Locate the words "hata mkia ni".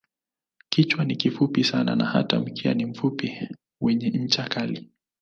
2.05-2.85